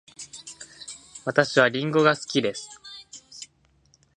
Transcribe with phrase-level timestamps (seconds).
[1.25, 2.81] 私はりんごが好きです。